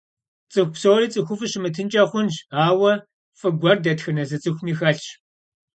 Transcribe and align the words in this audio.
Цӏыху 0.51 0.71
псори 0.73 1.07
цӏыхуфӏу 1.13 1.49
щымытынкӏэ 1.51 2.03
хъунщ, 2.09 2.35
ауэ 2.65 2.91
фӏы 3.39 3.49
гуэр 3.59 3.77
дэтхэнэ 3.83 4.23
зы 4.29 4.37
цӏыхуми 4.43 4.73
хэлъщ. 4.79 5.03